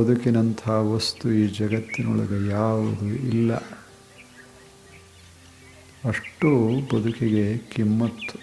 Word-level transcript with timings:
ಬದುಕಿನಂಥ 0.00 0.68
ವಸ್ತು 0.68 1.32
ಈ 1.32 1.46
ಜಗತ್ತಿನೊಳಗೆ 1.46 2.50
ಯಾವುದು 2.50 3.06
ಇಲ್ಲ. 3.06 3.54
ಅಷ್ಟು 6.08 6.80
ಬದುಕಿಗೆ 6.94 7.58
ಕಿಮ್ಮತ್ತು. 7.58 8.38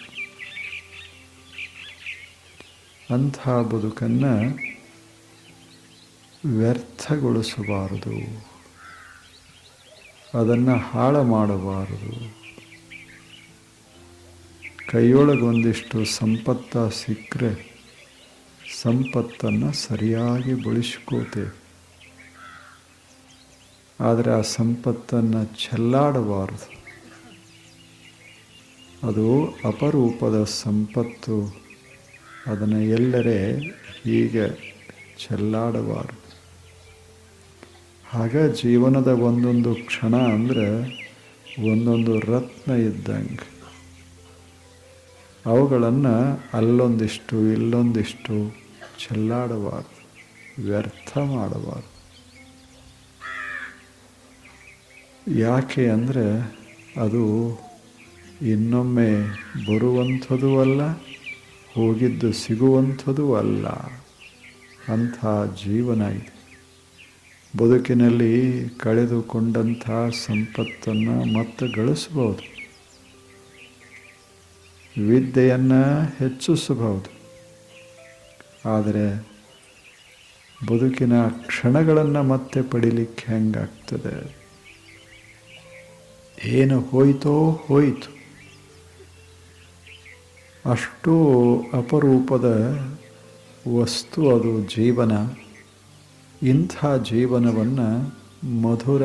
ಅಂಥ 3.14 3.48
ಬದುಕನ್ನು 3.48 4.58
ವ್ಯರ್ಥಗೊಳಿಸಬಾರದು. 6.58 8.48
ಅದನ್ನು 10.38 10.76
ಹಾಳು 10.76 11.22
ಮಾಡಬಾರದು 11.22 12.38
ಕೈಯೊಳಗೊಂದಿಷ್ಟು 14.88 16.04
ಸಂಪತ್ತ 16.04 16.76
ಸಿಕ್ಕರೆ 16.76 17.77
ಸಂಪತ್ತನ್ನು 18.74 19.72
ಸರಿಯಾಗಿ 19.72 20.54
ಬಳಸ್ಕೋತೇವೆ 20.54 21.68
ಆದರೆ 24.00 24.30
ಆ 24.30 24.40
ಸಂಪತ್ತನ್ನು 24.40 25.44
ಚೆಲ್ಲಾಡಬಾರದು. 25.44 26.78
ಅದು 29.06 29.46
ಅಪರೂಪದ 29.64 30.44
ಸಂಪತ್ತು. 30.44 31.56
ಅದನ್ನು 32.46 32.80
ಎಲ್ಲರೇ 32.80 33.56
ಹೀಗೆ 34.04 34.48
ಚೆಲ್ಲಾಡಬಾರದು. 35.18 36.28
ಆಗ 38.14 38.36
ಜೀವನದ 38.36 39.06
ಒಂದೊಂದು 39.06 39.74
ಕ್ಷಣ 39.74 40.16
ಅಂದರೆ 40.16 40.98
ಒಂದೊಂದು 41.70 42.20
ರತ್ನ 42.20 42.72
ಇದ್ದಂಗೆ. 42.72 43.57
ಅವುಗಳನ್ನು 45.48 46.40
ಅಲ್ಲೊಂದಿಷ್ಟು, 46.54 47.52
ಇಲ್ಲೊಂದಿಷ್ಟು 47.52 48.54
ಚೆಲ್ಲಾಡಬಾರ್ದು, 48.98 49.98
ವ್ಯರ್ಥ 50.66 51.18
ಮಾಡಬಾರ್ದು. 51.18 51.98
ಯಾಕೆ 55.38 55.88
ಅಂದರೆ 55.88 56.58
ಅದು 57.00 57.24
ಇನ್ನೊಮ್ಮೆ 58.42 59.10
ಬರುವಂಥದ್ದು 59.68 60.60
ಅಲ್ಲ, 60.60 60.82
ಹೋಗಿದ್ದು 61.74 62.32
ಸಿಗುವಂಥದ್ದು 62.32 63.34
ಅಲ್ಲ. 63.34 63.68
ಅಂಥ 64.88 65.26
ಜೀವನ 65.64 66.00
ಇದೆ. 66.00 66.38
ಬದುಕಿನಲ್ಲಿ 67.58 68.34
ಕಳೆದುಕೊಂಡಂಥ 68.68 69.90
ಸಂಪತ್ತನ್ನು 70.26 71.38
ಮತ್ತೆ 71.38 71.66
ಗಳಿಸಬಹುದು 71.68 72.57
ವಿದ್ಯೆಯನ್ನು 75.00 76.02
ಹೆಚ್ಚಿಸಬಹುದು 76.02 77.18
ಆದರೆ 78.68 79.38
ಬದುಕಿನ 80.66 81.28
ಕ್ಷಣಗಳನ್ನು 81.28 82.22
ಮತ್ತೆ 82.22 82.62
ಪಡಿಲಿಕ್ಕೆ 82.62 83.32
ಹೆಂಗಾಗ್ತದೆ? 83.32 84.38
ಏನು 86.44 86.80
ಹೋಯಿತೋ 86.80 87.50
ಹೋಯಿತು. 87.50 88.18
ಅಷ್ಟು 90.70 91.14
ಅಪರೂಪದ 91.72 92.78
ವಸ್ತು 93.74 94.36
ಅದು 94.36 94.76
ಜೀವನ. 94.76 95.12
ಇಂಥ 96.42 96.86
ಜೀವನವನ್ನು 97.10 98.18
ಮಧುರ 98.62 99.02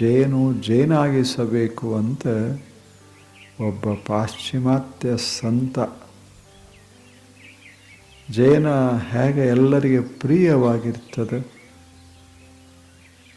ಜೇನು 0.00 0.62
ಜೇನಾಗಿಸಬೇಕು 0.62 1.96
ಅಂತ 1.96 2.26
ಒಬ್ಬ 3.60 3.84
ಪಾಶ್ಚಿಮಾತ್ಯ 4.06 5.16
ಸಂತ. 5.16 5.78
ಜೈನ 8.32 8.68
ಹೇಗೆ 9.10 9.44
ಎಲ್ಲರಿಗೆ 9.46 10.00
ಪ್ರಿಯವಾಗಿರ್ತದೆ, 10.00 11.38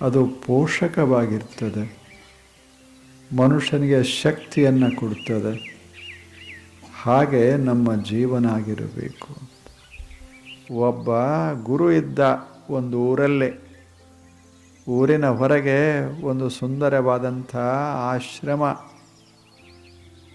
ಅದು 0.02 0.21
ಪೋಷಕವಾಗಿರ್ತದೆ, 0.27 1.86
ಮನುಷ್ಯನಿಗೆ 3.36 3.99
ಶಕ್ತಿಯನ್ನು 4.21 4.89
ಕೊಡ್ತದೆ, 4.95 5.53
ಹಾಗೆ 7.03 7.43
ನಮ್ಮ 7.58 8.02
ಜೀವನ 8.03 8.45
ಆಗಿರಬೇಕು. 8.49 9.32
ಒಬ್ಬ 10.71 11.09
ಗುರು 11.64 11.92
ಇದ್ದ 11.92 12.20
ಒಂದು 12.70 12.97
ಊರಲ್ಲೇ, 12.99 13.52
ಊರಿನ 14.87 15.27
ಹೊರಗೆ 15.30 15.80
ಒಂದು 16.21 16.49
ಸುಂದರವಾದಂಥ 16.49 17.55
ಆಶ್ರಮ. 18.14 18.64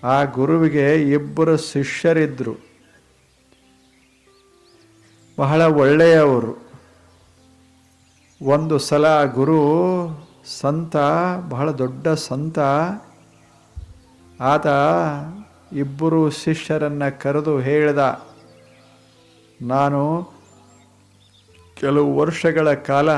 ಆ 0.04 0.24
ಗುರುವಿಗೆ 0.24 1.10
ಇಬ್ಬರು 1.10 1.56
ಶಿಷ್ಯರಿದ್ದರು 1.56 2.54
ಬಹಳ 5.38 5.60
ಒಳ್ಳೆಯವರು. 5.62 6.52
ಒಂದು 8.42 8.78
ಸಲ 8.78 9.24
ಗುರು, 9.24 9.60
ಸಂತ, 10.60 10.96
ಬಹಳ 11.48 11.70
ದೊಡ್ಡ 11.70 12.08
ಸಂತ. 12.08 12.58
ಆತ 14.40 14.66
ಇಬ್ಬರು 15.72 16.30
ಶಿಷ್ಯರನ್ನು 16.30 17.20
ಕರೆದು 17.20 17.58
ಹೇಳಿದ, 17.60 18.02
ನಾನು 19.62 20.00
ಕೆಲವು 21.76 22.18
ವರ್ಷಗಳ 22.18 22.72
ಕಾಲ 22.74 23.10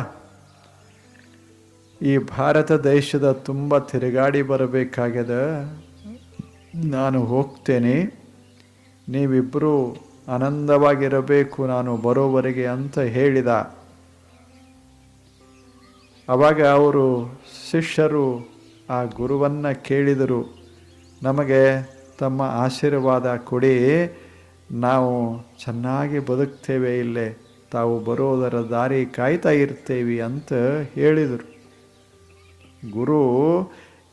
ಈ 2.02 2.18
ಭಾರತ 2.18 2.72
ದೇಶದ 2.72 3.32
ತುಂಬ 3.32 3.78
ತಿರುಗಾಡಿ 3.78 4.42
ಬರಬೇಕಾಗ್ಯದ. 4.42 5.34
ನಾನು 6.74 7.24
ಹೋಗ್ತೇನೆ. 7.24 8.14
ನೀವಿಬ್ಬರೂ 9.08 9.96
ಆನಂದವಾಗಿರಬೇಕು, 10.28 11.66
ನಾನು 11.66 11.96
ಬರೋವರೆಗೆ 11.96 12.66
ಅಂತ 12.66 12.98
ಹೇಳಿದ. 12.98 13.76
ಆವಾಗ 16.28 16.66
ಅವರು 16.66 17.40
ಶಿಷ್ಯರು 17.70 18.48
ಆ 18.90 19.04
ಗುರುವನ್ನು 19.04 19.84
ಕೇಳಿದರು. 19.84 20.58
ನಮಗೆ 21.22 21.90
ತಮ್ಮ 22.18 22.42
ಆಶೀರ್ವಾದ 22.42 23.36
ಕೊಡಿ 23.36 23.76
ನಾವು 24.70 25.44
ಚೆನ್ನಾಗಿ 25.58 26.18
ಬದುಕ್ತೇವೆ 26.18 26.98
ಇಲ್ಲೇ, 26.98 27.36
ತಾವು 27.70 28.00
ಬರೋದರ 28.00 28.56
ದಾರಿ 28.56 29.06
ಕಾಯ್ತಾ 29.06 29.50
ಇರ್ತೇವೆ 29.50 30.20
ಅಂತ 30.20 30.52
ಹೇಳಿದರು. 30.94 31.52
ಗುರು, 32.90 33.22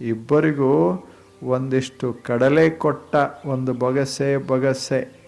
ಇಬ್ಬರಿಗೂ 0.02 1.06
ಒಂದಿಷ್ಟು 1.44 2.14
ಕಡಲೆ 2.14 2.70
ಕೊಟ್ಟ 2.70 3.16
ಒಂದು 3.46 3.74
ಬೊಗಸೆ 3.74 4.38
ಬೊಗಸೆ. 4.38 5.20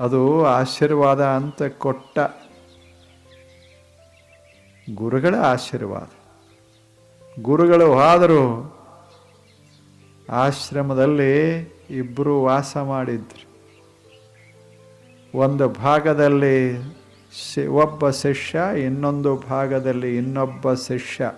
ಅದು 0.00 0.46
ಆಶೀರ್ವಾದ 0.46 1.24
ಅಂತ 1.24 1.62
ಕೊಟ್ಟ 1.62 2.18
ಗುರುಗಳ 4.94 5.34
ಆಶೀರ್ವಾದ. 5.34 6.10
ಗುರುಗಳು 7.42 7.98
ಆದರೂ. 7.98 8.70
ಆಶ್ರಮದಲ್ಲಿ 10.30 11.58
ಇಬ್ಬರು 11.90 12.42
ವಾಸ 12.42 12.76
ಮಾಡಿದ್ರು. 12.76 13.54
ಒಂದು 15.38 15.68
ಭಾಗದಲ್ಲಿ 15.68 16.78
ಒಬ್ಬ 17.66 18.10
ಶಿಷ್ಯ, 18.10 18.60
ಇನ್ನೊಂದು 18.84 19.36
ಭಾಗದಲ್ಲಿ 19.36 20.16
ಇನ್ನೊಬ್ಬ 20.16 20.74
ಶಿಷ್ಯ. 20.74 21.32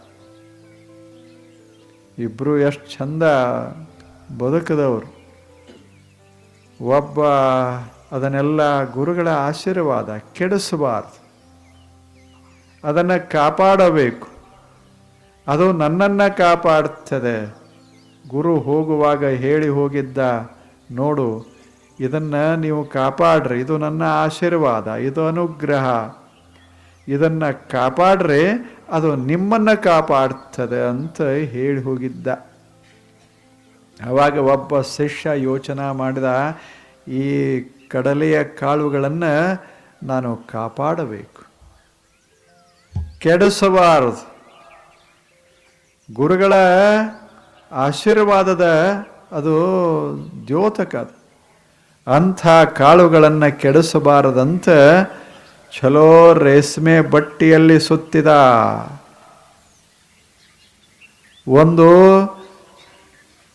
ಇಬ್ಬರು 2.19 2.59
ಎಷ್ಟು 2.59 2.87
ಚಂದ 2.91 3.23
ಬದುಕದವರು. 4.39 5.17
ಒಬ್ಬ 6.85 7.25
ಅದನ್ನೆಲ್ಲ 8.15 8.93
ಗುರುಗಳ 8.93 9.29
ಆಶೀರ್ವಾದ 9.29 10.17
ಕೆಡಿಸಬಾರ್ದು. 10.33 11.17
ಅದನ್ನು 12.85 13.31
ಕಾಪಾಡಬೇಕು. 13.31 14.29
ಅದು 15.49 15.73
ನನ್ನನ್ನು 15.73 16.37
ಕಾಪಾಡ್ತದೆ. 16.37 17.37
ಗುರು 18.29 18.59
ಹೋಗುವಾಗ 18.59 19.25
ಹೇಳಿ 19.25 19.69
ಹೋಗಿದ್ದ, 19.69 20.19
ನೋಡು, 20.91 21.29
ಇದನ್ನು 22.01 22.57
ನೀವು 22.57 22.85
ಕಾಪಾಡ್ರಿ, 22.85 23.61
ಇದು 23.61 23.79
ನನ್ನ 23.79 24.03
ಆಶೀರ್ವಾದ, 24.25 24.87
ಇದು 24.87 25.27
ಅನುಗ್ರಹ. 25.27 25.87
ಇದನ್ನು 27.09 27.71
ಕಾಪಾಡ್ರೆ 27.71 28.41
ಅದು 28.89 29.17
ನಿಮ್ಮನ್ನು 29.17 29.83
ಕಾಪಾಡ್ತದೆ 29.83 30.89
ಅಂತ 30.89 31.23
ಹೇಳಿ 31.23 31.83
ಹೋಗಿದ್ದ. 31.83 32.27
ಆವಾಗ 34.07 34.39
ಒಬ್ಬ 34.39 34.81
ಶಿಷ್ಯ 34.81 35.31
ಯೋಚನೆ 35.35 35.95
ಮಾಡಿದ, 35.95 36.57
ಈ 37.09 37.61
ಕಡಲೆಯ 37.89 38.45
ಕಾಳುಗಳನ್ನು 38.45 39.65
ನಾನು 40.03 40.37
ಕಾಪಾಡಬೇಕು. 40.37 41.47
ಕೆಡಿಸಬಾರದು. 43.19 44.37
ಗುರುಗಳ 46.15 46.53
ಆಶೀರ್ವಾದದ 47.73 48.67
ಅದು 49.33 49.53
ದ್ಯೋತಕ 50.47 50.97
ಅದು. 50.97 51.27
ಅಂಥ 52.11 52.47
ಕಾಳುಗಳನ್ನು 52.77 53.61
ಕೆಡಿಸಬಾರದಂತ 53.61 54.69
ಚಲೋ 55.73 56.33
ರೇಷ್ಮೆ 56.33 57.01
ಬಟ್ಟಿಯಲ್ಲಿ 57.01 57.81
ಸುತ್ತಿದ. 57.81 58.27
ಒಂದು 61.49 62.27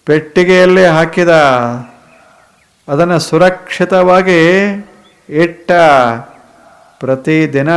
ಪೆಟ್ಟಿಗೆಯಲ್ಲಿ 0.06 0.86
ಹಾಕಿದ. 0.86 1.30
ಅದನ್ನು 2.88 3.20
ಸುರಕ್ಷಿತವಾಗಿ 3.20 4.68
ಇಟ್ಟ. 5.30 5.72
ಪ್ರತಿದಿನ 7.00 7.70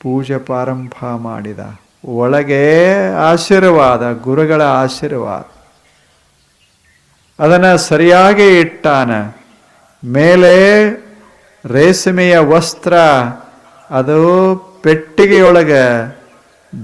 ಪೂಜೆ 0.00 0.38
ಪ್ರಾರಂಭ 0.38 1.04
ಮಾಡಿದ. 1.04 1.58
ಒಳಗೆ 2.04 2.94
ಆಶೀರ್ವಾದ, 3.14 4.12
ಗುರುಗಳ 4.12 4.62
ಆಶೀರ್ವಾದ. 4.62 5.44
ಅದನ್ನು 7.42 7.78
ಸರಿಯಾಗಿ 7.78 8.60
ಇಟ್ಟಾನ. 8.60 9.10
ಮೇಲೆ 10.04 10.90
ರೇಷ್ಮೆಯ 11.64 12.38
ವಸ್ತ್ರ, 12.38 12.92
ಅದು 13.90 14.18
ಪೆಟ್ಟಿಗೆಯೊಳಗೆ, 14.82 15.82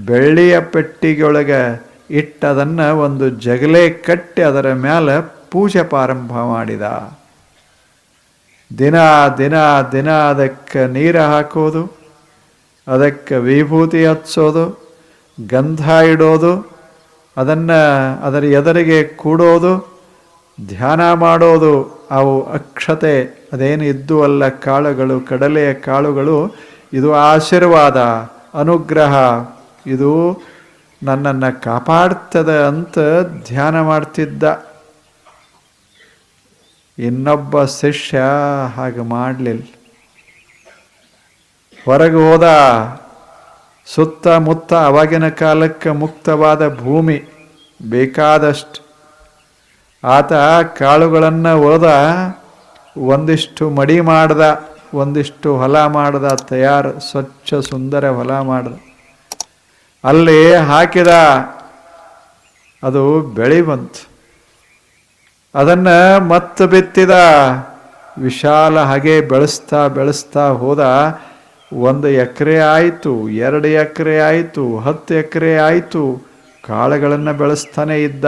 ಬೆಳ್ಳಿಯ 0.05 0.59
ಪೆಟ್ಟಿಗೆಯೊಳಗೆ 0.59 1.91
ಇಟ್ಟದನ್ನು 2.09 2.97
ಒಂದು 2.99 3.29
ಜಗಲೆ 3.29 3.89
ಕಟ್ಟಿ 3.89 4.41
ಅದರ 4.41 4.73
ಮೇಲೆ 4.73 5.21
ಪೂಜೆ 5.51 5.83
ಪ್ರಾರಂಭ 5.83 6.31
ಮಾಡಿದ. 6.31 6.81
ದಿನ 8.77 8.95
ದಿನ 9.37 9.53
ದಿನ 9.91 10.11
ಅದಕ್ಕೆ 10.11 10.87
ನೀರು 10.87 11.31
ಹಾಕೋದು, 11.31 11.97
ಅದಕ್ಕೆ 12.87 13.37
ವಿಭೂತಿ 13.37 14.05
ಹಚ್ಚೋದು, 14.05 14.95
ಗಂಧ 15.49 15.81
ಇಡೋದು, 15.89 16.75
ಅದನ್ನು 17.37 17.79
ಅದರ 18.21 18.43
ಎದುರಿಗೆ 18.43 19.03
ಕೂಡೋದು, 19.03 19.73
ಧ್ಯಾನ 20.67 21.13
ಮಾಡೋದು. 21.13 21.94
ಅವು 22.11 22.43
ಅಕ್ಷತೆ, 22.43 23.23
ಅದೇನು 23.53 23.83
ಇದ್ದು 23.83 24.23
ಅಲ್ಲ 24.23 24.47
ಕಾಳುಗಳು, 24.49 25.19
ಕಡಲೆಯ 25.19 25.73
ಕಾಳುಗಳು, 25.73 26.55
ಇದು 26.93 27.15
ಆಶೀರ್ವಾದ, 27.15 27.97
ಅನುಗ್ರಹ. 28.53 29.15
ಇದು 29.87 30.41
ನನ್ನನ್ನು 31.03 31.61
ಕಾಪಾಡ್ತದೆ 31.61 32.67
ಅಂತ 32.67 32.99
ಧ್ಯಾನ 33.47 33.81
ಮಾಡ್ತಿದ್ದ. 33.81 34.65
ಇನ್ನೊಬ್ಬ 36.99 37.63
ಶಿಷ್ಯ 37.63 38.21
ಹಾಗೆ 38.75 38.99
ಮಾಡಲಿಲ್ಲ. 38.99 39.63
ಹೊರಗೆ 41.85 42.31
ಹೋದ 42.31 42.47
ಸುತ್ತಮುತ್ತ 43.85 44.73
ಅವಾಗಿನ 44.73 45.29
ಕಾಲಕ್ಕೆ 45.29 45.89
ಮುಕ್ತವಾದ 45.89 46.75
ಭೂಮಿ 46.75 47.23
ಬೇಕಾದಷ್ಟು. 47.89 48.84
ಆತ 50.05 50.33
ಕಾಳುಗಳನ್ನು 50.79 51.57
ಹೋದ 51.57 51.87
ಒಂದಿಷ್ಟು 52.97 53.69
ಮಡಿ 53.69 54.01
ಮಾಡ್ದ, 54.01 54.41
ಒಂದಿಷ್ಟು 54.93 55.57
ಹೊಲ 55.57 55.85
ಮಾಡ್ದ, 55.85 56.25
ತಯಾರು 56.25 56.99
ಸ್ವಚ್ಛ 56.99 57.53
ಸುಂದರ 57.53 58.09
ಹೊಲ 58.09 58.39
ಮಾಡ್ದ. 58.39 58.73
ಅಲ್ಲಿ 60.03 60.55
ಹಾಕಿದ, 60.55 61.07
ಅದು 62.83 63.21
ಬೆಳಿ 63.21 63.61
ಬಂತು. 63.61 64.07
ಅದನ್ನು 65.55 66.27
ಮತ್ತೆ 66.27 66.65
ಬಿತ್ತಿದ, 66.65 67.11
ವಿಶಾಲ 68.17 68.79
ಹಾಗೆ 68.79 69.21
ಬೆಳೆಸ್ತಾ 69.21 69.87
ಬೆಳೆಸ್ತಾ 69.87 70.49
ಹೋದ, 70.49 70.83
ಒಂದು 71.73 72.07
ಎಕರೆ 72.07 72.59
ಆಯಿತು, 72.59 73.29
ಎರಡು 73.29 73.67
ಎಕರೆ 73.67 74.19
ಆಯಿತು, 74.19 74.77
ಹತ್ತು 74.77 75.13
ಎಕರೆ 75.13 75.57
ಆಯಿತು, 75.57 76.21
ಕಾಳುಗಳನ್ನು 76.67 77.33
ಬೆಳೆಸ್ತಾನೆ 77.33 78.03
ಇದ್ದ. 78.03 78.25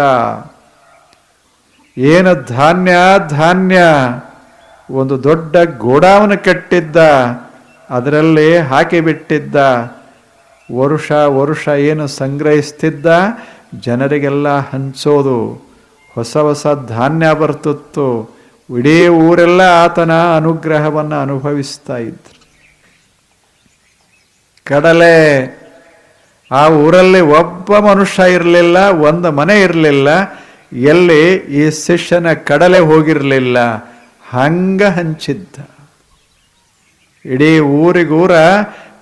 ಏನು 1.97 2.31
ಧಾನ್ಯ 2.45 2.91
ಧಾನ್ಯ. 3.29 3.77
ಒಂದು 4.89 5.23
ದೊಡ್ಡ 5.23 5.57
ಗೋಡಾವನ 5.77 6.33
ಕಟ್ಟಿದ್ದ, 6.33 6.97
ಅದರಲ್ಲಿ 7.89 8.57
ಹಾಕಿಬಿಟ್ಟಿದ್ದ 8.57 9.55
ವರುಷ 10.77 11.11
ವರುಷ 11.11 11.67
ಏನು 11.67 12.07
ಸಂಗ್ರಹಿಸ್ತಿದ್ದ, 12.07 13.05
ಜನರಿಗೆಲ್ಲ 13.83 14.57
ಹಂಚೋದು. 14.69 15.67
ಹೊಸ 16.15 16.37
ಹೊಸ 16.37 16.67
ಧಾನ್ಯ 16.67 17.33
ಬರ್ತಿತ್ತು. 17.33 18.37
ಇಡೀ 18.77 19.07
ಊರೆಲ್ಲ 19.07 19.61
ಆತನ 19.61 20.35
ಅನುಗ್ರಹವನ್ನು 20.35 21.21
ಅನುಭವಿಸ್ತಾ 21.21 21.97
ಇದ್ರು. 21.97 22.47
ಕಡಲೆ, 24.65 25.15
ಆ 26.51 26.67
ಊರಲ್ಲಿ 26.67 27.21
ಒಬ್ಬ 27.21 27.77
ಮನುಷ್ಯ 27.77 28.33
ಇರಲಿಲ್ಲ, 28.33 28.77
ಒಂದು 28.89 29.31
ಮನೆ 29.31 29.61
ಇರಲಿಲ್ಲ. 29.61 30.09
ಎಲ್ಲಿ 30.71 31.21
ಈ 31.59 31.63
ಶಿಷ್ಯನ 31.71 32.27
ಕಡಲೆ 32.49 32.79
ಹೋಗಿರಲಿಲ್ಲ, 32.79 33.57
ಹಂಗ 34.29 34.83
ಹಂಚಿದ್ದ. 34.97 35.55
ಇಡೀ 37.25 37.51
ಊರಿಗೂರ 37.59 38.33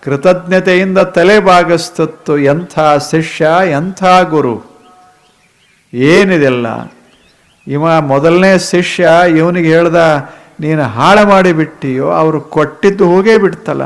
ಕೃತಜ್ಞತೆಯಿಂದ 0.03 0.99
ತಲೆ 1.15 1.37
ಬಾಗಿಸ್ತಿತ್ತು 1.39 2.33
ಎಂಥ 2.51 2.73
ಶಿಷ್ಯ, 3.11 3.45
ಎಂಥ 3.69 4.03
ಗುರು. 4.29 4.55
ಏನಿದೆಲ್ಲ? 5.93 6.67
ಇವ 7.67 8.01
ಮೊದಲನೇ 8.01 8.51
ಶಿಷ್ಯ 8.71 9.03
ಇವನಿಗೆ 9.37 9.69
ಹೇಳ್ದ, 9.75 10.01
ನೀನು 10.59 10.83
ಹಾಳು 10.97 11.23
ಮಾಡಿಬಿಟ್ಟಿಯೋ, 11.29 12.07
ಅವರು 12.21 12.41
ಕೊಟ್ಟಿದ್ದು 12.55 13.05
ಹೋಗೇ 13.13 13.37
ಬಿಡ್ತಲ್ಲ 13.37 13.85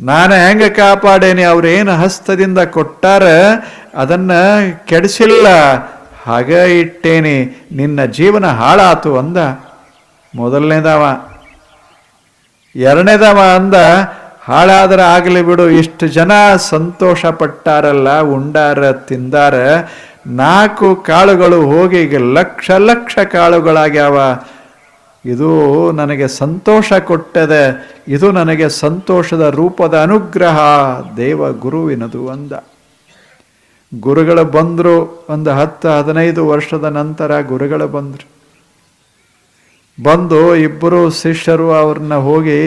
ನಾನು 0.00 0.34
ಹೆಂಗೆ 0.34 0.70
ಕಾಪಾಡೇನಿ? 0.70 1.42
ಅವ್ರೇನು 1.42 1.92
ಹಸ್ತದಿಂದ 1.92 2.58
ಕೊಟ್ಟಾರ 2.58 3.22
ಅದನ್ನ 3.94 4.32
ಕೆಡಿಸಿಲ್ಲ. 4.86 5.46
ಹಾಗ 6.24 6.48
ಇಟ್ಟೇನಿ, 6.48 7.66
ನಿನ್ನ 7.72 8.04
ಜೀವನ 8.04 8.46
ಹಾಳಾತು 8.46 9.18
ಅಂದ. 9.18 9.36
ಮೊದಲನೇದವ. 10.34 11.26
ಎರಡನೇದವ 12.76 13.40
ಅಂದ, 13.56 13.74
ಹಾಳಾದ್ರೆ 14.44 15.02
ಆಗಲಿ 15.02 15.42
ಬಿಡು, 15.42 15.70
ಇಷ್ಟು 15.70 16.08
ಜನ 16.08 16.56
ಸಂತೋಷ 16.56 17.26
ಪಟ್ಟಾರಲ್ಲ 17.26 18.20
ಉಂಡಾರ, 18.20 18.92
ತಿಂದಾರ. 18.92 19.54
ನಾಲ್ಕು 20.26 20.96
ಕಾಳುಗಳು 20.96 21.62
ಹೋಗಿ 21.62 22.34
ಲಕ್ಷ 22.34 22.70
ಲಕ್ಷ 22.70 23.18
ಕಾಳುಗಳಾಗ್ಯಾವ. 23.18 24.18
ಇದು 25.24 25.92
ನನಗೆ 25.92 26.28
ಸಂತೋಷ 26.28 26.92
ಕೊಟ್ಟದೆ, 26.92 27.62
ಇದು 28.08 28.32
ನನಗೆ 28.32 28.68
ಸಂತೋಷದ 28.68 29.40
ರೂಪದ 29.40 29.98
ಅನುಗ್ರಹ 30.02 30.58
ದೇವ 31.16 31.52
ಗುರುವಿನದು 31.52 32.28
ಅಂದ. 32.28 32.52
ಗುರುಗಳು 34.00 34.44
ಬಂದರು 34.44 35.26
ಒಂದು 35.30 35.50
ಹತ್ತು 35.50 35.88
ಹದಿನೈದು 35.88 36.48
ವರ್ಷದ 36.48 36.84
ನಂತರ 36.84 37.40
ಗುರುಗಳು 37.40 37.88
ಬಂದರು. 37.88 38.26
ಬಂದು 40.02 40.56
ಇಬ್ಬರು 40.56 41.10
ಶಿಷ್ಯರು 41.10 41.72
ಅವ್ರನ್ನ 41.72 42.14
ಹೋಗಿ 42.14 42.60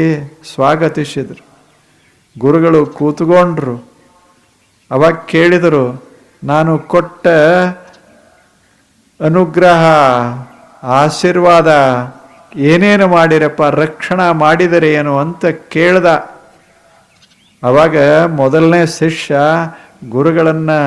ಸ್ವಾಗತಿಸಿದರು. 0.53 1.45
ಗುರುಗಳು 2.39 2.86
ಕೂತ್ಕೊಂಡ್ರು. 2.86 3.75
ಅವಾಗ 4.92 5.13
ಕೇಳಿದರು, 5.13 6.03
ನಾನು 6.44 6.80
ಕೊಟ್ಟ 6.80 7.27
ಅನುಗ್ರಹ, 9.19 9.83
ಆಶೀರ್ವಾದ 10.83 11.68
ಏನೇನು 12.55 13.07
ಮಾಡಿರಪ್ಪ, 13.07 13.62
ರಕ್ಷಣಾ 13.62 14.31
ಮಾಡಿದರೆ 14.31 14.93
ಏನು 14.93 15.17
ಅಂತ 15.17 15.45
ಕೇಳ್ದ. 15.45 16.05
ಅವಾಗ 17.63 17.98
ಮೊದಲನೇ 18.25 18.86
ಶಿಷ್ಯ 18.86 19.36
ಗುರುಗಳನ್ನು 20.10 20.79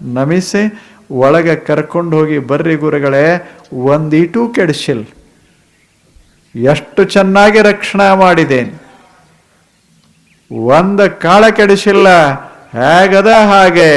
ನಮಿಸಿ 0.00 0.62
ಒಳಗೆ 1.10 1.56
ಕರ್ಕೊಂಡು 1.56 2.16
ಹೋಗಿ, 2.16 2.38
ಬರ್ರಿ 2.38 2.76
ಗುರುಗಳೇ, 2.76 3.26
ಒಂದೀಟೂ 3.72 4.48
ಕೆಡಿಸಿಲ್. 4.48 5.04
ಎಷ್ಟು 6.54 7.04
ಚೆನ್ನಾಗಿ 7.04 7.62
ರಕ್ಷಣಾ 7.62 8.14
ಮಾಡಿದ್ದೇನೆ 8.14 8.72
ಒಂದು 10.50 11.20
ಕಾಳ 11.20 11.48
ಕೆಡಿಸಿಲ್ಲ, 11.48 12.08
ಹೇಗದ 12.72 13.26
ಹಾಗೆ. 13.26 13.90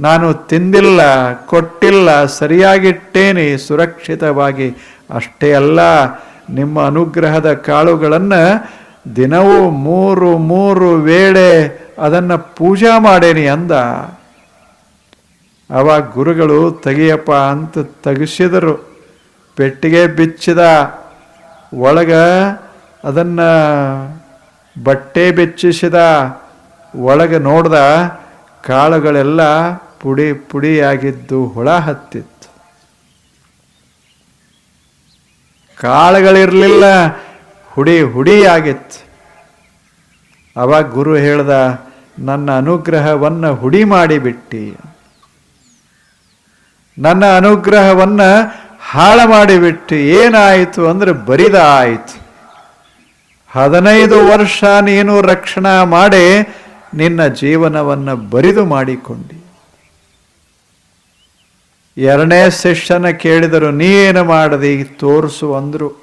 ನಾನು 0.00 0.34
ತಿಂದಿಲ್ಲ, 0.34 1.00
ಕೊಟ್ಟಿಲ್ಲ, 1.34 2.24
ಸರಿಯಾಗಿಟ್ಟೇನೆ, 2.24 3.56
ಸುರಕ್ಷಿತವಾಗಿ 3.56 4.76
ಅಷ್ಟೇ 5.10 5.52
ಅಲ್ಲ, 5.52 5.80
ನಿಮ್ಮ 6.50 6.86
ಅನುಗ್ರಹದ 6.86 7.52
ಕಾಳುಗಳನ್ನು 7.52 8.42
ದಿನವೂ 9.16 9.70
ಮೂರು 9.70 10.38
ಮೂರು 10.38 10.88
ವೇಳೆ 10.94 11.48
ಅದನ್ನು 11.98 12.38
ಪೂಜಾ 12.56 12.98
ಮಾಡೇನಿ 12.98 13.46
ಅಂದ. 13.46 13.72
ಅವಾಗ 15.70 16.12
ಗುರುಗಳು, 16.12 16.70
ತೆಗಿಯಪ್ಪ 16.70 17.32
ಅಂತ 17.32 17.78
ತೆಗಿಸಿದರು. 17.78 18.74
ಪೆಟ್ಟಿಗೆ 19.56 20.06
ಬಿಚ್ಚಿದ 20.06 20.62
ಒಳಗ 21.74 22.12
ಅದನ್ನು 23.04 23.48
ಬಟ್ಟೆ 24.84 25.30
ಬೆಚ್ಚಿಸಿದ 25.30 25.94
ಒಳಗೆ 26.96 27.38
ನೋಡ್ದ 27.38 27.74
ಕಾಳುಗಳೆಲ್ಲ 28.66 29.40
ಪುಡಿ 29.72 30.32
ಪುಡಿಯಾಗಿದ್ದು 30.32 31.44
ಹುಳ 31.46 31.70
ಹತ್ತಿತ್ತು. 31.70 32.31
ಕಾಳುಗಳಿರಲಿಲ್ಲ. 35.82 36.84
ಹುಡಿ 37.68 38.02
ಹುಡಿ 38.02 38.46
ಆಗಿತ್ತು 38.46 38.98
ಅವಾಗ 40.56 40.90
ಗುರು 40.92 41.14
ಹೇಳ್ದ, 41.14 41.52
ನನ್ನ 42.18 42.56
ಅನುಗ್ರಹವನ್ನು 42.56 43.54
ಹುಡಿ 43.54 43.84
ಮಾಡಿಬಿಟ್ಟಿ. 43.84 44.64
ನನ್ನ 46.98 47.24
ಅನುಗ್ರಹವನ್ನು 47.36 48.28
ಹಾಳು 48.90 49.24
ಮಾಡಿಬಿಟ್ಟು. 49.30 49.94
ಏನಾಯಿತು 49.94 50.88
ಅಂದ್ರೆ 50.88 51.12
ಬರಿದ 51.12 51.54
ಆಯಿತು 51.54 52.16
ಹದಿನೈದು 53.50 54.18
ವರ್ಷ 54.28 54.64
ನೀನು 54.64 55.20
ರಕ್ಷಣಾ 55.20 55.84
ಮಾಡಿ 55.84 56.24
ನಿನ್ನ 56.94 57.26
ಜೀವನವನ್ನು 57.26 58.16
ಬರಿದು 58.16 58.64
ಮಾಡಿಕೊಂಡಿ. 58.64 59.41
ಎರಡನೇ 61.96 62.50
ಸೆಷನ್ನ 62.50 63.08
ಕೇಳಿದರು 63.08 63.70
ನೀ 63.70 63.86
ಏನು 63.86 64.24
ಮಾಡದಿ? 64.24 64.84
ತೋರಿಸು 64.84 65.54
ಅಂದರು. 65.54 66.02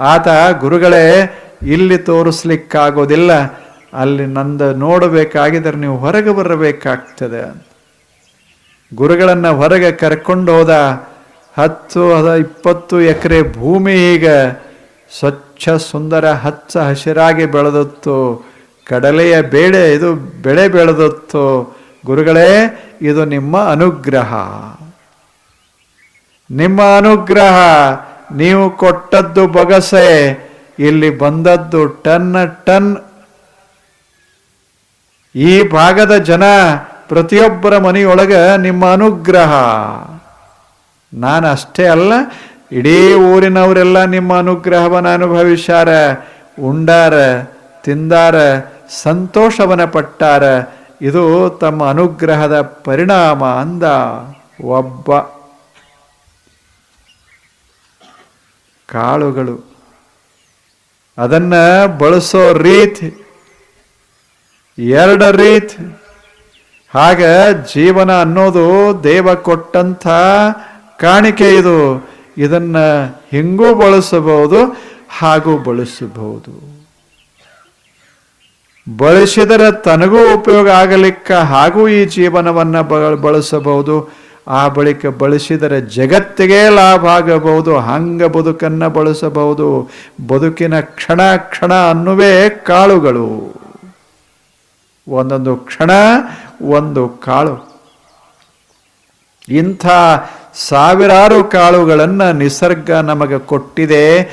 ಆತ, 0.00 0.28
ಗುರುಗಳೇ, 0.60 1.38
ಇಲ್ಲಿ 1.62 1.98
ತೋರಿಸ್ಲಿಕ್ಕಾಗೋದಿಲ್ಲ. 1.98 3.32
ಅಲ್ಲಿ 3.94 4.26
ನಂದು 4.26 4.72
ನೋಡಬೇಕಾಗಿದ್ರೆ 4.72 5.76
ನೀವು 5.76 5.96
ಹೊರಗೆ 5.96 6.30
ಬರಬೇಕಾಗ್ತದೆ 6.30 7.68
ಗುರುಗಳನ್ನು 8.94 9.56
ಹೊರಗೆ 9.56 9.92
ಕರ್ಕೊಂಡು 9.92 10.52
ಹೋದ 10.52 10.74
ಹತ್ತು 11.58 12.36
ಇಪ್ಪತ್ತು 12.36 13.00
ಎಕರೆ 13.00 13.42
ಭೂಮಿ 13.42 14.14
ಈಗ 14.14 14.28
ಸ್ವಚ್ಛ, 15.18 15.68
ಸುಂದರ, 15.68 16.30
ಹಚ್ಚ 16.30 16.76
ಹಸಿರಾಗಿ 16.76 17.46
ಬೆಳೆದತ್ತು. 17.46 18.46
ಕಡಲೆಯ 18.84 19.42
ಬೇಳೆ, 19.42 19.94
ಇದು 19.94 20.14
ಬೆಳೆ 20.14 20.68
ಬೆಳೆದತ್ತು. 20.68 21.76
ಗುರುಗಳೇ 22.06 22.84
ಇದು 23.00 23.24
ನಿಮ್ಮ 23.24 23.54
ಅನುಗ್ರಹ. 23.70 24.32
ನಿಮ್ಮ 26.50 26.80
ಅನುಗ್ರಹ, 26.96 27.56
ನೀವು 28.40 28.70
ಕೊಟ್ಟದ್ದು 28.82 29.42
ಬೊಗಸೆ, 29.46 30.08
ಇಲ್ಲಿ 30.78 31.10
ಬಂದದ್ದು 31.18 31.86
ಟನ್ 32.04 32.30
ಟನ್. 32.66 32.90
ಈ 35.34 35.52
ಭಾಗದ 35.68 36.14
ಜನ 36.30 36.44
ಪ್ರತಿಯೊಬ್ಬರ 37.08 37.78
ಮನೆಯೊಳಗ 37.78 38.34
ನಿಮ್ಮ 38.66 38.82
ಅನುಗ್ರಹ. 38.96 39.52
ನಾನು 41.12 41.46
ಅಷ್ಟೇ 41.48 41.86
ಅಲ್ಲ, 41.86 42.12
ಇಡೀ 42.72 43.14
ಊರಿನವರೆಲ್ಲ 43.14 43.98
ನಿಮ್ಮ 44.04 44.38
ಅನುಗ್ರಹವನ್ನು 44.38 45.10
ಅನುಭವಿಸ್ಯಾರ, 45.10 45.88
ಉಂಡಾರ, 46.70 47.14
ತಿಂದಾರ, 47.84 48.36
ಸಂತೋಷವನ್ನ 49.02 49.84
ಪಟ್ಟಾರ 49.84 50.44
ಇದು 51.02 51.50
ತಮ್ಮ 51.50 51.88
ಅನುಗ್ರಹದ 51.88 52.60
ಪರಿಣಾಮ 52.60 53.44
ಅಂದ 53.44 53.82
ಒಬ್ಬ 54.64 55.18
ಕಾಳುಗಳು. 58.86 59.76
ಅದನ್ನು 61.18 61.98
ಬಳಸೋ 61.98 62.52
ರೀತಿ, 62.52 63.26
ಎರಡು 64.78 65.30
ರೀತಿ. 65.32 66.00
ಹಾಗ 66.94 67.22
ಜೀವನ 67.74 68.20
ಅನ್ನೋದು 68.20 69.00
ದೇವ 69.04 69.34
ಕೊಟ್ಟಂಥ 69.34 70.06
ಕಾಣಿಕೆ 71.00 71.56
ಇದು. 71.56 72.08
ಇದನ್ನು 72.38 73.06
ಹಿಂಗೂ 73.30 73.74
ಬಳಸಬಹುದು, 73.74 74.76
ಹಾಗೂ 75.08 75.58
ಬಳಸಬಹುದು. 75.58 76.77
ಬಳಸಿದರೆ 78.96 79.82
ತನಗೂ 79.82 80.34
ಉಪಯೋಗ 80.34 80.68
ಆಗಲಿಕ್ಕ 80.68 81.32
ಹಾಗೂ 81.32 81.88
ಈ 81.88 82.04
ಜೀವನವನ್ನ 82.04 82.80
ಬಳಸಬಹುದು. 83.14 84.08
ಆ 84.48 84.68
ಬಳಿಕ 84.68 85.06
ಬಳಸಿದರೆ 85.06 85.80
ಜಗತ್ತಿಗೆ 85.80 86.68
ಲಾಭ 86.68 87.06
ಆಗಬಹುದು. 87.06 87.78
ಹಂಗ 87.78 88.24
ಬದುಕನ್ನ 88.24 88.86
ಬಳಸಬಹುದು. 88.86 89.90
ಬದುಕಿನ 90.28 90.80
ಕ್ಷಣ 90.80 91.36
ಕ್ಷಣ 91.36 91.74
ಅನ್ನುವೇ 91.74 92.48
ಕಾಳುಗಳು. 92.48 93.54
ಒಂದೊಂದು 95.08 95.56
ಕ್ಷಣ, 95.56 95.90
ಒಂದು 96.62 97.08
ಕಾಳು. 97.08 97.68
ಇಂಥ 99.48 99.86
ಸಾವಿರಾರು 100.54 101.44
ಕಾಳುಗಳನ್ನು 101.44 102.32
ನಿಸರ್ಗ 102.32 102.90
ನಮಗೆ 102.90 103.38
ಕೊಟ್ಟಿದೆ. 103.38 104.30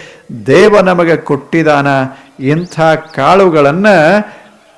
ದೇವ 0.47 0.79
ನಮಗೆ 0.79 1.15
ಕೊಟ್ಟಿದಾನ. 1.17 1.87
ಇಂಥ 2.39 2.81
ಕಾಳುಗಳನ್ನು 3.15 4.25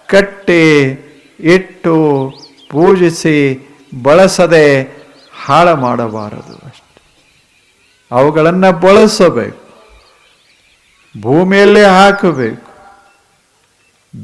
ಕಟ್ಟಿ, 0.10 1.00
ಇಟ್ಟು, 1.40 2.34
ಪೂಜಿಸಿ, 2.70 3.68
ಬಳಸದೆ 4.04 4.98
ಹಾಳು 5.46 5.76
ಮಾಡಬಾರದು 5.76 6.38
ಅಷ್ಟೆ. 6.38 7.02
ಅವುಗಳನ್ನು 8.12 8.72
ಬಳಸಬೇಕು. 8.72 9.68
ಭೂಮಿಯಲ್ಲಿ 11.22 11.84
ಹಾಕಬೇಕು. 11.84 12.68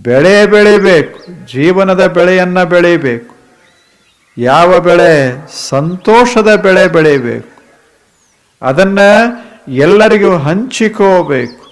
ಬೆಳೆ 0.03 0.45
ಬೆಳಿಬೇಕು. 0.45 1.53
ಜೀವನದ 1.53 2.07
ಬೆಳೆಯನ್ನ 2.07 2.63
ಬೆಳಿಬೇಕು. 2.63 3.35
ಯಾವ 4.37 4.79
ಬೆಳೆ? 4.79 5.37
ಸಂತೋಷದ 5.69 6.55
ಬೆಳೆ 6.55 6.87
ಬೆಳಿಬೇಕು. 6.87 7.63
ಅದನ್ನ 8.61 8.99
ಎಲ್ಲರಿಗೂ 9.67 10.37
ಹಂಚಿಕೋಬೇಕು. 10.37 11.63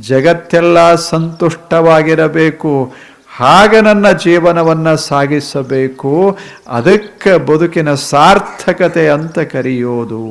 ಜಗತ್ತೆಲ್ಲ 0.00 0.94
ಸಂತುಷ್ಟವಾಗಿರಬೇಕು. 0.94 2.94
ಹಾಗ 3.36 3.76
ನನ್ನ 3.76 4.10
ಜೀವನವನ್ನು 4.10 4.96
ಸಾಗಿಸಬೇಕು. 4.96 6.38
ಅದಕ್ಕೆ 6.68 7.38
ಬದುಕಿನ 7.38 7.94
ಸಾರ್ಥಕತೆ 7.94 9.08
ಅಂತ 9.08 9.38
ಕರೆಯೋದು. 9.38 10.24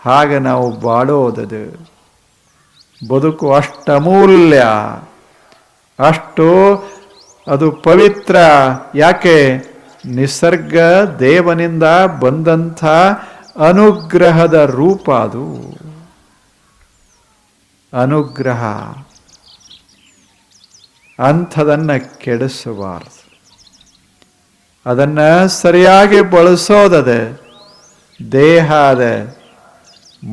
ಹಾಗೆ 0.00 0.38
ನಾವು 0.38 0.80
ಬಾಳೋದದು. 0.80 1.90
ಬದುಕು 3.08 3.54
ಅಷ್ಟಮೂಲ್ಯ 3.54 4.66
ಅಷ್ಟು 5.98 6.74
ಅದು 7.48 7.72
ಪವಿತ್ರ. 7.72 8.36
ಯಾಕೆ? 8.94 9.56
ನಿಸರ್ಗ 10.04 10.78
ದೇವನಿಂದ 11.18 11.82
ಬಂದಂಥ 12.20 12.84
ಅನುಗ್ರಹದ 13.58 14.54
ರೂಪ 14.54 15.10
ಅದು. 15.10 15.76
ಅನುಗ್ರಹ. 18.02 18.62
ಅಂಥದನ್ನ 21.18 21.96
ಕೆಡಿಸಬಾರದು. 21.96 23.26
ಅದನ್ನ 24.86 25.46
ಸರಿಯಾಗಿ 25.46 26.20
ಬಳಸೋದದೆ, 26.20 27.40
ದೇಹ 28.32 28.74
ಅದ, 28.74 29.34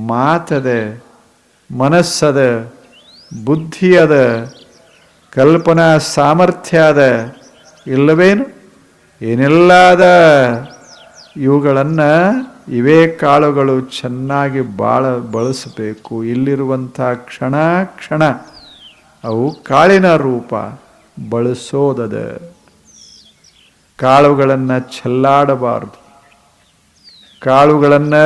ಮಾತದ, 0.08 1.02
ಮನಸ್ಸದ, 1.78 2.74
ಬುದ್ಧಿ 3.46 3.98
ಅದ, 3.98 4.52
ಕಲ್ಪನಾ 5.34 5.98
ಸಾಮರ್ಥ್ಯ 5.98 6.80
ಅದ, 6.80 7.32
ಇಲ್ಲವೇನು? 7.88 8.46
ಏನೆಲ್ಲ 9.22 9.92
ಅದ? 9.92 10.04
ಇವುಗಳನ್ನು 11.38 12.34
ಇವೇ 12.74 13.08
ಕಾಳುಗಳು 13.08 13.82
ಚೆನ್ನಾಗಿ 13.82 14.62
ಬಾಳ 14.62 15.18
ಬಳಸಬೇಕು. 15.18 16.24
ಇಲ್ಲಿರುವಂಥ 16.24 17.02
ಕ್ಷಣ 17.02 17.84
ಕ್ಷಣ. 17.84 18.24
ಅವು 19.24 19.64
ಕಾಳಿನ 19.64 20.16
ರೂಪ 20.16 20.54
ಬಳಸೋದದ. 21.30 22.42
ಕಾಳುಗಳನ್ನು 23.98 24.80
ಚೆಲ್ಲಾಡಬಾರದು 24.80 26.04
ಕಾಳುಗಳನ್ನು 27.40 28.26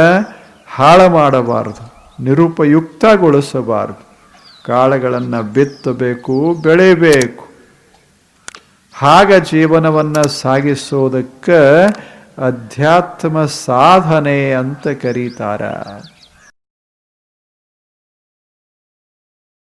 ಹಾಳ 0.67 1.07
ಮಾಡಬಾರದು 1.07 1.97
ನಿರುಪಯುಕ್ತಗೊಳಿಸಬಾರದು. 2.23 4.07
ಕಾಳುಗಳನ್ನು 4.65 5.43
ಬಿತ್ತಬೇಕು, 5.43 6.55
ಬೆಳೆಯಬೇಕು. 6.63 7.47
ಹಾಗ 8.93 9.33
ಜೀವನವನ್ನು 9.33 10.27
ಸಾಗಿಸೋದಕ್ಕೆ 10.27 11.83
ಅಧ್ಯಾತ್ಮ 12.45 13.45
ಸಾಧನೆ 13.45 14.53
ಅಂತ 14.53 14.87
ಕರೀತಾರ. 14.87 15.61